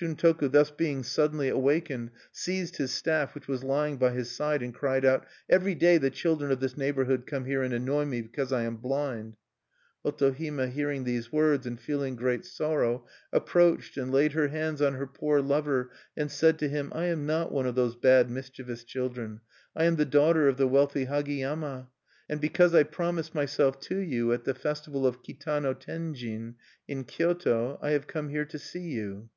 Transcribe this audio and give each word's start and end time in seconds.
(1)" 0.00 0.16
Shuntoku, 0.16 0.50
thus 0.50 0.70
being 0.70 1.02
suddenly 1.02 1.48
awakened, 1.48 2.10
seized 2.32 2.76
his 2.76 2.90
staff, 2.90 3.34
which 3.34 3.46
was 3.46 3.62
lying 3.62 3.98
by 3.98 4.10
his 4.12 4.30
side, 4.30 4.62
and 4.62 4.74
cried 4.74 5.04
out, 5.04 5.26
"Every 5.48 5.74
day 5.74 5.98
the 5.98 6.10
children 6.10 6.50
of 6.50 6.58
this 6.58 6.76
neighborhood 6.76 7.26
come 7.26 7.44
here 7.44 7.62
and 7.62 7.74
annoy 7.74 8.06
me, 8.06 8.22
because 8.22 8.52
I 8.52 8.62
am 8.62 8.76
blind!" 8.78 9.36
Otohime 10.04 10.70
hearing 10.70 11.04
these 11.04 11.30
words, 11.30 11.66
and 11.66 11.78
feeling 11.78 12.16
great 12.16 12.44
sorrow, 12.46 13.06
approached 13.32 13.96
and 13.96 14.10
laid 14.10 14.32
her 14.32 14.48
hands 14.48 14.80
on 14.80 14.94
her 14.94 15.06
poor 15.06 15.40
lover, 15.40 15.90
and 16.16 16.30
said 16.32 16.58
to 16.60 16.68
him: 16.68 16.90
"I 16.94 17.04
am 17.06 17.26
not 17.26 17.52
one 17.52 17.66
of 17.66 17.74
those 17.74 17.94
bad, 17.94 18.30
mischievous 18.30 18.82
children; 18.82 19.40
I 19.76 19.84
am 19.84 19.96
the 19.96 20.04
daughter 20.06 20.48
of 20.48 20.56
the 20.56 20.66
wealthy 20.68 21.06
Hagiyama. 21.06 21.88
And 22.28 22.40
because 22.40 22.74
I 22.74 22.84
promised 22.84 23.34
myself 23.34 23.78
to 23.82 23.98
you 23.98 24.32
at 24.32 24.44
the 24.44 24.54
festival 24.54 25.06
of 25.06 25.22
Kitano 25.22 25.74
Tenjin 25.74 26.54
in 26.88 27.04
Kyoto, 27.04 27.78
I 27.82 27.90
have 27.90 28.06
come 28.06 28.30
here 28.30 28.46
to 28.46 28.58
see 28.58 28.80
you." 28.88 29.28